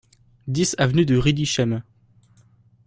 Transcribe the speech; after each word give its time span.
dix 0.47 0.73
avenue 0.79 1.05
de 1.05 1.15
Riedisheim 1.15 1.83